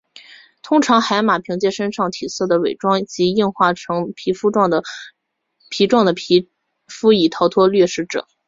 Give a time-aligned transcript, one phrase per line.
[0.63, 4.81] 通常海马凭借身上体色的伪装及硬化成皮状的
[6.13, 6.49] 皮
[6.87, 8.27] 肤以逃避掠食者。